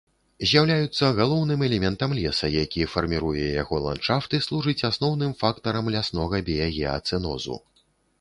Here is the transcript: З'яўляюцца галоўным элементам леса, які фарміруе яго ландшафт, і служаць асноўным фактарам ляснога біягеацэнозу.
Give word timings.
З'яўляюцца 0.49 1.07
галоўным 1.17 1.59
элементам 1.67 2.15
леса, 2.19 2.47
які 2.55 2.87
фарміруе 2.93 3.43
яго 3.63 3.79
ландшафт, 3.83 4.29
і 4.37 4.39
служаць 4.47 4.85
асноўным 4.89 5.35
фактарам 5.43 5.91
ляснога 5.97 6.41
біягеацэнозу. 6.49 7.61